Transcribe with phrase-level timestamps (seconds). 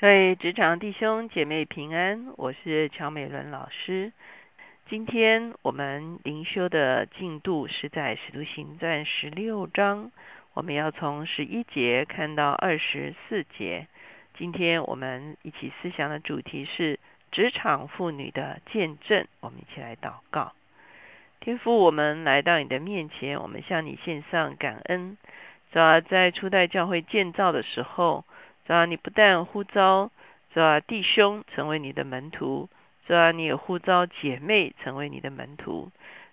[0.00, 4.12] 各位职场弟兄姐妹平安，我是乔美伦老师。
[4.88, 10.10] 今天我们灵修的进度是在《使徒行传》十六章，
[10.54, 13.88] 我们要从十一节看到二十四节。
[14.38, 16.98] 今天我们一起思想的主题是
[17.30, 19.26] 职场妇女的见证。
[19.40, 20.54] 我们一起来祷告：
[21.40, 25.18] 天父，我们来到你的面前，我们向你献上感恩。
[25.70, 28.24] 主要在初代教会建造的时候。
[28.72, 30.10] 啊，你不但呼召
[30.52, 32.68] 是吧弟兄成为你的门徒，
[33.06, 35.90] 是吧，你也呼召姐妹成为你的门徒。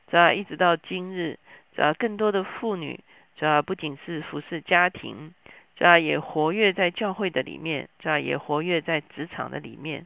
[0.09, 1.39] 主啊，一直到今日，
[1.75, 2.99] 主啊，更多的妇女，
[3.35, 5.33] 主啊，不仅是服侍家庭，
[5.75, 10.05] 主啊，也活跃在教会的里面，主啊，也活跃在职场的里面。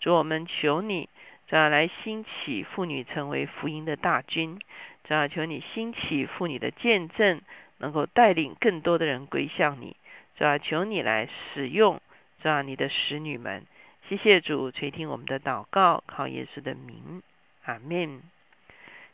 [0.00, 1.08] 主，我们求你，
[1.46, 4.58] 主啊，来兴起妇女成为福音的大军。
[5.04, 7.40] 主啊，求你兴起妇女的见证，
[7.78, 9.96] 能够带领更多的人归向你。
[10.34, 12.00] 主啊，求你来使用，
[12.42, 13.66] 主啊，你的使女们，
[14.08, 17.22] 谢谢主垂听我们的祷告，靠耶稣的名，
[17.64, 18.22] 阿门。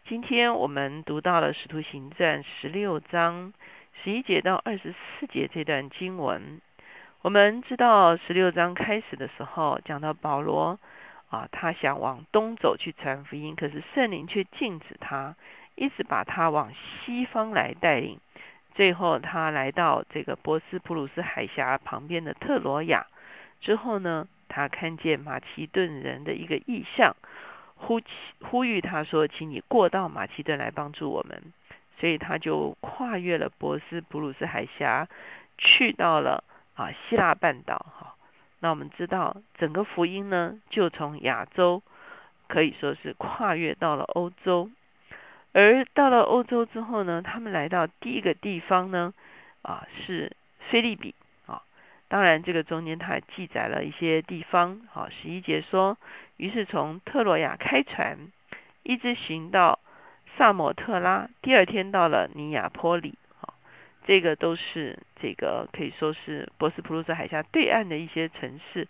[0.07, 3.53] 今天我们读到了《使徒行传》十六章
[4.03, 6.61] 十一节到二十四节这段经文。
[7.21, 10.79] 我们知道十六章开始的时候讲到保罗
[11.31, 15.35] 啊，他想往东走去传福音，可是圣灵却禁止他，
[15.75, 18.21] 一直把他往西方来带领。
[18.79, 23.09] 最后，他来到这个波斯普鲁斯海峡旁边的特罗亚
[23.61, 27.17] 之后呢，他看见马其顿人的一个意象，
[27.75, 28.01] 呼
[28.41, 31.53] 呼吁他说：“请你过到马其顿来帮助我们。”
[31.99, 35.09] 所以他就跨越了波斯普鲁斯海峡，
[35.59, 36.45] 去到了
[36.77, 37.85] 啊希腊半岛。
[37.99, 38.15] 哈，
[38.61, 41.83] 那我们知道，整个福音呢，就从亚洲
[42.47, 44.71] 可以说是跨越到了欧洲。
[45.59, 49.13] 而到了欧洲之后呢，他们来到第一个地方呢，
[49.63, 50.37] 啊是
[50.71, 51.63] 菲利比啊。
[52.07, 54.81] 当然，这个中间他还记载了一些地方。
[54.89, 55.99] 好，十一节说，
[56.37, 58.31] 于是从特洛亚开船，
[58.85, 59.81] 一直行到
[60.37, 63.19] 萨摩特拉，第二天到了尼亚坡里。
[63.41, 63.55] 好，
[64.07, 68.87] 这个都是这个可以说是波斯普鲁斯海峡对岸的一些城市。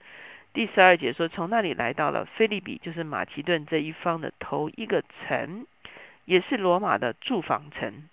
[0.53, 5.67] 第十二节说，从那里来到了菲利比，就是马其顿这一方的头一个城。
[6.29, 8.07] 也是罗马的住房城，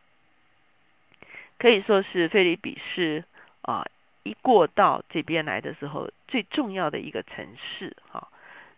[1.59, 3.25] 可以说是菲利比是
[3.61, 3.85] 啊，
[4.23, 8.29] 一过到这边来的时候最重要的一个城市哈。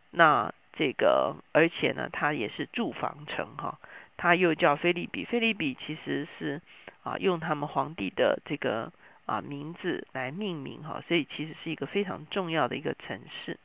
[0.09, 3.78] 那这个而且呢，它也是住房城哈，
[4.18, 5.24] 它又叫菲利比。
[5.24, 6.59] 菲利比其实是
[7.04, 8.92] 啊，用他们皇帝的这个
[9.28, 13.59] 啊名字来命名哈，所以其实是一个非常重要的一个城市。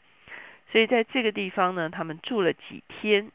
[0.71, 3.33] 所以在这个地方呢，他们住了几天。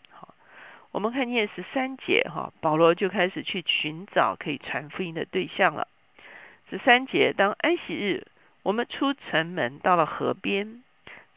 [0.97, 5.88] 我们看见十三节哈，保罗就开始去寻找可以传福音的对象了。
[6.72, 8.25] 十三节，当安息日，
[8.63, 10.81] 我们出城门到了河边，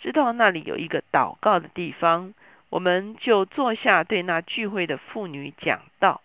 [0.00, 2.32] 知道那里有一个祷告的地方，
[2.70, 6.22] 我们就坐下对那聚会的妇女讲道。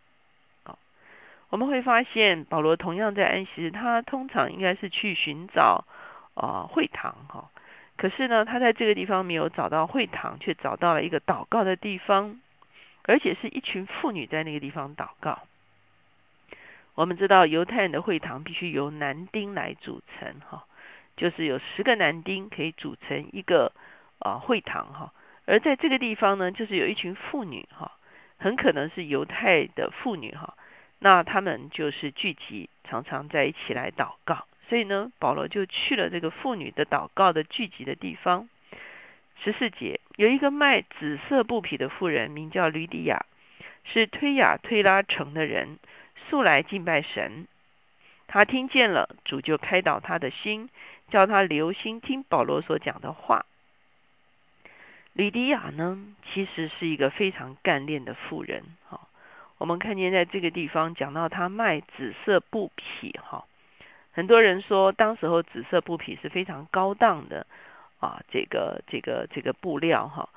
[1.49, 5.83] 我们会发现保罗同样在安息日，他通常应该是去寻找
[6.35, 7.49] 啊会堂哈，
[7.97, 12.39] 可是呢，他在这个地方没有找到会堂，却找到了一个祷告的地方。
[13.07, 15.43] 而且是一群妇女在那个地方祷告。
[16.95, 20.65] 我们知道犹太人的会堂必须由男丁来组成，哈，
[21.17, 23.73] 就是有十个男丁可以组成一个
[24.19, 25.13] 啊会堂，哈。
[25.45, 27.91] 而在这个地方呢，就是有一群妇女，哈，
[28.37, 30.55] 很可能是犹太的妇女，哈。
[30.99, 34.45] 那他们就是聚集，常常在一起来祷告。
[34.69, 38.49] 所以呢，保罗就去了这个妇女的祷告的聚集的地方。
[39.43, 43.25] 十四节，有一个卖紫色布匹的妇人，名叫吕底亚，
[43.83, 45.77] 是推雅推拉城的人，
[46.29, 47.47] 素来敬拜神。
[48.27, 50.69] 他听见了主，就开导他的心，
[51.11, 53.45] 叫他留心听保罗所讲的话。
[55.13, 58.63] 吕底亚呢，其实是一个非常干练的妇人。
[58.89, 59.01] 哈，
[59.59, 63.45] 我们看见在这个地方讲到他卖紫色布匹，哈，
[64.11, 67.45] 很多人说当时候紫色布匹是非常高档的。
[68.05, 70.29] 啊，这个这个这个布料哈，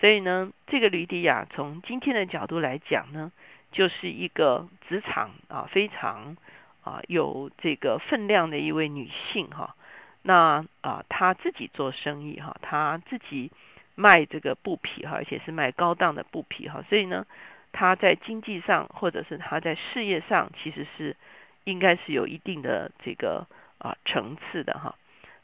[0.00, 3.32] 所以呢，这个吕迪亚从今天的角度来讲呢，
[3.72, 6.36] 就是一个职场啊非常
[6.84, 9.74] 啊有这个分量的一位女性哈。
[10.22, 13.50] 那啊，她自己做生意哈，她自己
[13.96, 17.26] 卖这个布匹哈，而且是卖高档的布匹哈，所以呢，
[17.72, 21.16] 她在经济上或者是她在事业上，其实是
[21.64, 23.48] 应该是有一定的这个
[23.78, 24.94] 啊层次的哈。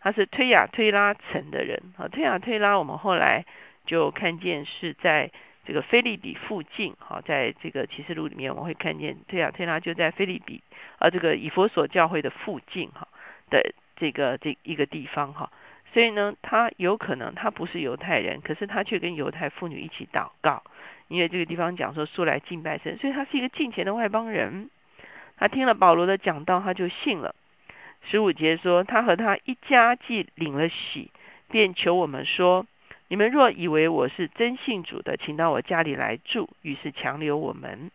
[0.03, 3.45] 他是推雅推拉城的人啊，推雅推拉，我们后来
[3.87, 5.31] 就看见是在
[5.65, 10.61] 这个菲利比附近哈，在这个启示录里面，我们会看见推雅推拉就在菲利比
[10.99, 13.07] 啊，这个以佛所教会的附近哈
[13.49, 15.53] 的这个这一个地方哈，
[15.93, 20.65] 所以呢，他有可能他不是犹太人，可是他却跟犹太妇女一起祷告，
[21.07, 24.69] 因为这个地方讲说素来敬拜神，所以他是一个敬虔的外邦人。
[25.37, 27.35] 他听了保罗的讲道，他就信了。
[28.05, 31.11] 十五节说，他和他一家既领了喜，
[31.49, 32.67] 便求我们说：
[33.09, 36.51] 你们若以为我是真信主的，请到我家里来住。
[36.63, 37.91] 于是强留我们。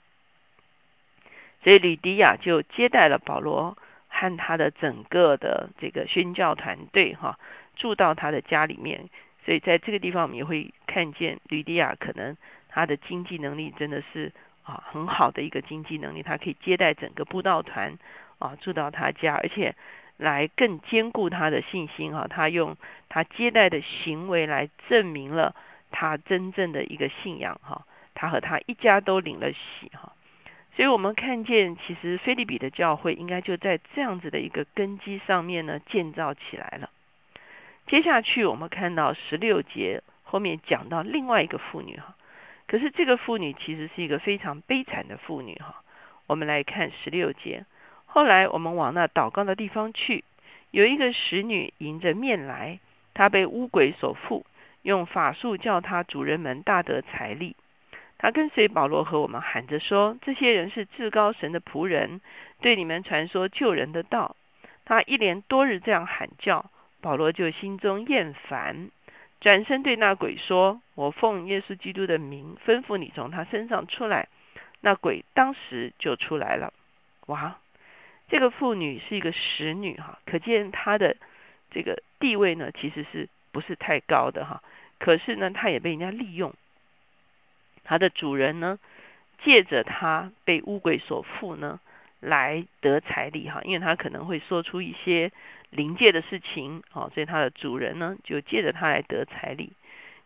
[1.64, 3.78] 所以吕迪亚就接待了保罗
[4.08, 7.38] 和他的整个的这个宣教团队，哈。
[7.76, 9.08] 住到他的家里面，
[9.46, 12.36] 所以在这个地方我们也会看见吕迪亚可能
[12.70, 14.34] 他的经济能力真的是
[14.64, 18.00] 啊很好的一个经济能力，他可以接待整个布道团
[18.40, 19.76] 啊住到他家，而且
[20.18, 22.76] 来更兼顾他的信心啊，他用
[23.10, 25.56] 他接待的行为来证明了
[25.92, 30.14] 他真正的一个信仰哈，他和他一家都领了喜哈，
[30.76, 36.90] 所以我们看见其实菲利比的教会应该就在这样子的一个根基上面呢建造起来了。
[37.88, 42.16] 接下去我们看到十六节后面讲到另外一个妇女哈，
[42.68, 45.84] 可是这个妇女其实是一个非常悲惨的妇女哈。
[46.26, 47.66] 我们来看十六节，
[48.08, 50.24] 后来我们往那祷告的地方去，
[50.72, 52.80] 有一个使女迎着面来，
[53.14, 54.44] 她被巫鬼所缚，
[54.82, 57.56] 用法术叫她主人们大得财力。
[58.18, 62.22] 她跟随保罗和我们喊着说：“这些人是至高神的仆人，
[62.62, 64.36] 对你们传说救人的道。”
[64.86, 66.66] 她一连多日这样喊叫。
[67.00, 68.90] 保罗就心中厌烦，
[69.40, 74.28] 转身对那鬼说：“我奉耶稣基督的名吩咐你从他身上出来。”
[74.82, 76.74] 那鬼当时就出来了。
[77.28, 77.58] 哇，
[78.28, 81.16] 这个妇女是一个使女哈，可见她的
[81.72, 84.62] 这个地位呢，其实是不是太高的哈？
[85.00, 86.54] 可是呢，她也被人家利用。
[87.84, 88.80] 她的主人呢，
[89.44, 91.80] 借着她被乌鬼所缚呢，
[92.20, 95.32] 来得财力哈，因为她可能会说出一些。
[95.70, 99.74] 灵界的事情，哦，所以她的主人呢，就借着她来得财力。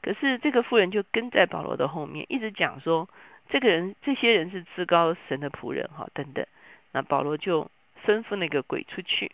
[0.04, 3.10] 可是这个妇人就跟在保罗的后面，一直讲说，
[3.50, 6.46] 这个人、这些人是至高神的仆人，哈，等等。
[6.92, 7.72] 那保罗就
[8.06, 9.32] 吩咐那个鬼出去。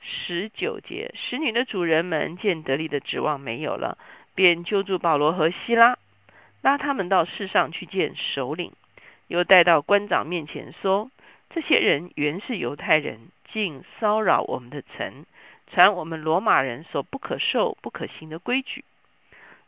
[0.00, 3.98] 十九节，使女的主人们见得力的指望没有了，
[4.34, 5.96] 便揪住保罗和希拉，
[6.60, 8.72] 拉他们到市上去见首领，
[9.28, 11.10] 又带到官长面前说：
[11.50, 13.18] 这些人原是犹太人。
[13.52, 15.26] 竟骚扰我们的城，
[15.66, 18.82] 传我们罗马人所不可受、不可行的规矩。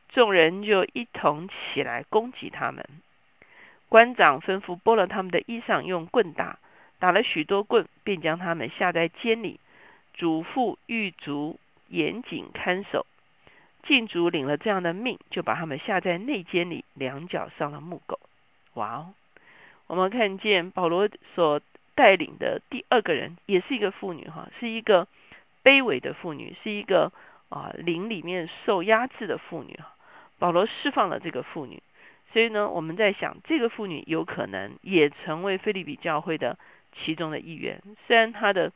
[0.09, 2.83] 众人就一同起来攻击他们。
[3.91, 6.59] 官长吩咐剥了他们的衣裳，用棍打，
[7.05, 9.61] 打了许多棍，便将他们下在监里。
[10.15, 11.59] 嘱咐狱卒
[11.89, 13.05] 严谨看守。
[13.83, 18.19] 禁足领了这样的命，就把他们下在内监里，两脚上了木狗。
[18.73, 19.13] 哇哦！
[19.87, 21.61] 我们看见保罗所。
[21.97, 25.07] 带领的第二个人也是一个妇女哈，是一个
[25.63, 27.13] 卑微的妇女，是一个
[27.51, 29.95] 啊灵里面受压制的妇女哈。
[30.41, 31.81] 保罗释放了这个妇女，
[32.33, 36.59] 所以呢，我们在想这个妇女有可能也成为菲利比教会的
[36.95, 37.83] 其中的一员。
[38.07, 38.73] 虽然他的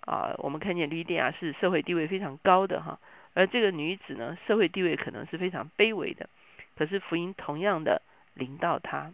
[0.00, 2.98] 啊，我们看见吕迪亚是社会地位非常高的哈，
[3.34, 6.28] 而这个女子呢，社会地位可能是非常卑微的，
[6.76, 8.02] 可是福音同样的
[8.34, 9.12] 临到她。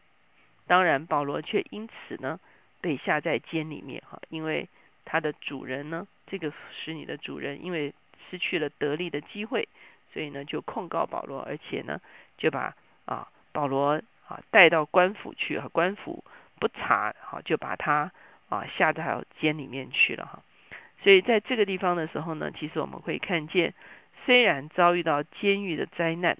[0.66, 2.40] 当然，保罗却因此呢。
[2.80, 4.68] 被下在监里面哈，因为
[5.06, 7.94] 他的主人呢，这个使女的主人，因为
[8.28, 9.66] 失去了得力的机会，
[10.12, 11.98] 所以呢就控告保罗，而且呢
[12.36, 16.22] 就把啊保罗啊带到官府去和，官府
[16.60, 18.12] 不查哈，就把他
[18.48, 20.42] 啊下到监里面去了哈。
[21.02, 23.74] 所以在这个地方的时候呢，其实我们会看见，
[24.24, 26.38] 虽然遭遇到监狱的灾难，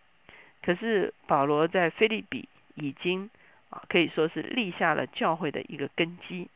[0.63, 3.29] 可是保罗在菲利比已经
[3.71, 3.83] 啊。
[3.89, 6.49] 可以说是立下了教会的一个根基。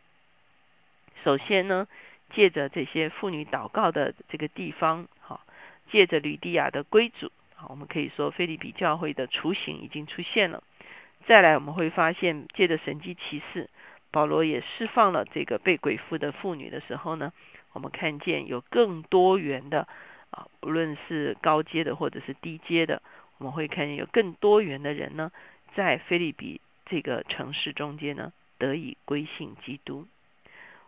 [1.25, 1.87] 首先呢，
[2.31, 5.41] 借着这些妇女祷告的这个地方，哈，
[5.91, 10.63] 借着吕地亚的归主，啊，我们可以说菲利比教会的雏形已经出现了。
[11.27, 13.69] 再来，我们会发现，借着神迹奇事，
[14.11, 17.33] 保罗也释放了这个被鬼附的妇女的时候呢，
[17.73, 19.87] 我们看见有更多元的
[20.31, 23.03] 啊，无论是高阶的或者是低阶的，
[23.39, 25.31] 我们会看见有更多元的人呢，
[25.75, 26.61] 在菲利比。
[26.91, 30.07] 这个城市中间呢，得以归信基督。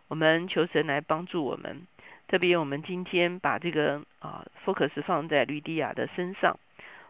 [0.07, 1.85] 我们求神来帮助我们，
[2.27, 6.57] 特别我们今天把这个啊 focus 放在吕迪亚的身上。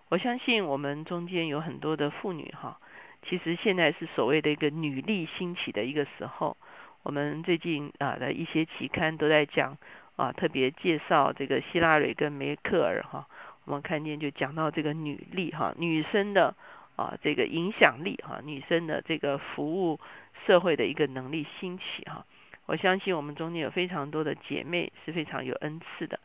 [0.10, 2.82] 我相信我们中间有很多的妇女哈，
[3.24, 6.58] 其实现在是所谓的一个女力兴起的一个时候。
[7.04, 9.78] 我们最近啊的一些期刊都在讲
[10.16, 13.28] 啊，特别介绍这个希拉蕊跟梅克尔哈。
[13.66, 16.56] 我们看见就讲到这个女力哈，女生的。
[16.98, 20.00] 啊，这个影响力哈，女生的这个服务
[20.46, 22.24] 社会的一个能力兴起哈，
[22.68, 26.20] 我相信我们中间有非常多的姐妹是非常有恩赐的，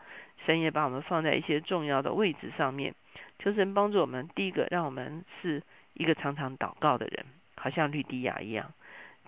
[0.44, 2.94] 神也把我们放在一些重要的位置上面。
[3.38, 5.62] 求神帮助我们，第一个，让我们是
[5.96, 7.24] 一个常常祷告的人，
[7.56, 8.66] 好像绿迪亚一样；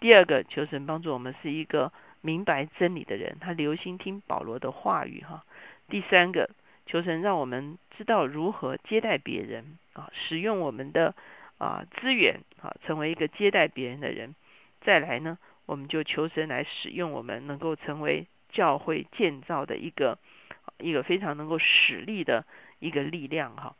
[0.00, 5.42] 第二个，求神帮助我们是一个明白真理的人，他留心听保罗的话语哈；
[5.88, 6.50] 第三个，
[6.86, 11.14] 求神让我们知道如何接待别人啊，使用我们的
[11.56, 14.34] 啊资源啊，成为一个接待别人的人。
[14.82, 20.18] 再来呢，我们就求神来使用我们，能够成为教会建造的一个
[20.78, 22.44] 一个非常能够使力的
[22.78, 23.74] 一个力量哈。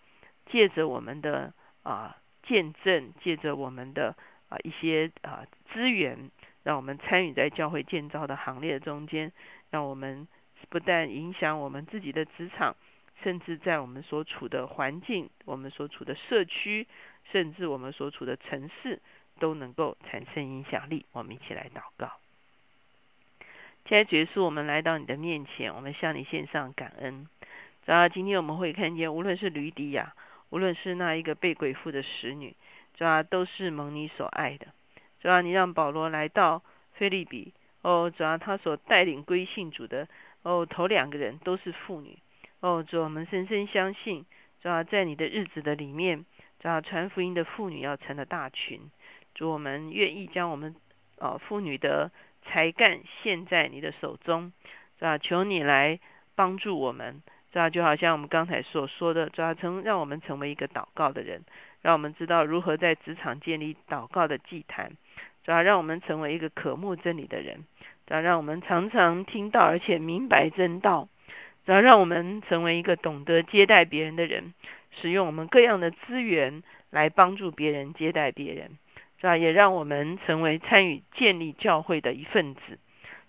[0.47, 1.53] 借着我们的
[1.83, 2.17] 啊
[2.49, 4.17] 见证，借着我们的
[4.49, 6.31] 啊一些啊资源，
[6.63, 9.31] 让我们参与在教会建造的行列中间，
[9.71, 10.27] 让我们
[10.71, 12.75] 不但影响我们自己的职场，
[13.23, 16.87] 甚至在我们所处的环境、我们所处的社区，
[17.31, 18.99] 甚至我们所处的城市，
[19.39, 21.05] 都能够产生影响力。
[21.13, 22.13] 我们一起来祷告。
[23.85, 27.29] 现在结束，我们来到你的面前，我们向你献上感恩。
[27.85, 30.15] 然后今天我们会看见，无论是吕迪亚。
[30.51, 32.55] 无论是那一个被鬼附的使女，
[32.95, 34.67] 主要都是蒙你所爱的。
[35.21, 36.63] 主要你让保罗来到
[36.95, 37.53] 菲利比，
[37.83, 40.09] 哦，主要他所带领归信主的，
[40.43, 42.19] 哦，头两个人都是妇女。
[42.61, 44.25] 哦，主我们深深相信，
[44.63, 46.25] 主要在你的日子的里面，
[46.61, 48.91] 主要传福音的妇女要成了大群。
[49.35, 50.75] 主我们愿意将我们
[51.19, 52.11] 哦妇女的
[52.43, 54.53] 才干献在你的手中，
[54.99, 56.01] 主要求你来
[56.35, 57.23] 帮助我们。
[57.51, 61.43] 这样就好像我们刚才所说的，主要成让我们成为一个祷告的人，
[61.81, 64.93] 让我们知道如何在职场建立祷告的祭坛，
[65.45, 67.65] 主要让我们成为一个渴慕真理的人，
[68.07, 71.09] 主要让我们常常听到而且明白真道，
[71.65, 74.53] 主要让我们成为一个懂得接待别人的人，
[74.91, 78.77] 使用我们各样的资源来帮助别人接待别人，
[79.19, 82.79] 主要也让我们成为参与建立教会的一份子，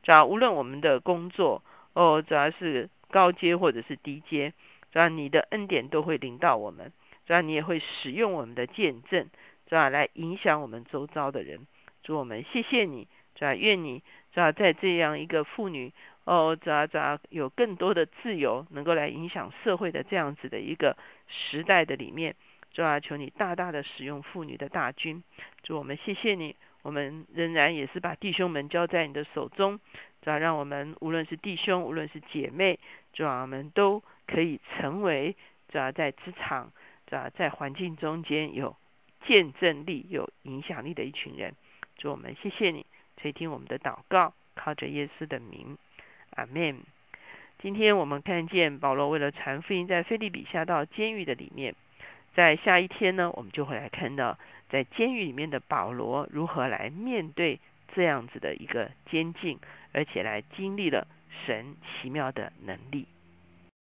[0.03, 2.89] 主要无论我们的工作哦，主要是。
[3.11, 4.53] 高阶或者是低阶，
[4.91, 6.91] 主要你的恩典都会临到我们，
[7.25, 9.29] 主要你也会使用我们的见证，
[9.67, 11.67] 主要来影响我们周遭的人。
[12.01, 15.91] 主我们谢谢你，主要愿你主要在这样一个妇女
[16.23, 20.97] 哦，主要主要有更多的自由，能够来影响社会的这样子的一个
[21.27, 22.35] 时代的里面，
[22.71, 25.23] 主要求你大大的使用妇女的大军。
[25.61, 29.79] 主我们谢谢你，我们仍然也是把弟兄们交在你的手中。
[30.21, 32.77] 主要让我们无论是弟兄，无论是姐妹，
[33.13, 35.35] 主要我们都可以成为
[35.69, 36.71] 主要在职场、
[37.07, 38.75] 主要在环境中间有
[39.25, 41.53] 见证力、有影响力的一群人。
[41.97, 42.85] 主我们谢谢你
[43.17, 45.77] 垂听我们的祷告，靠着耶稣的名，
[46.31, 46.81] 阿门。
[47.61, 51.75] 今天我们看见保罗为了传福音，在菲利比下到监狱的里面，
[52.33, 54.37] 在下一天呢，我们就会来看到
[54.69, 57.59] 在监狱里面的保罗如何来面对
[57.93, 59.59] 这样子的一个监禁。
[59.91, 61.07] 而且来经历了
[61.45, 63.07] 神奇妙的能力。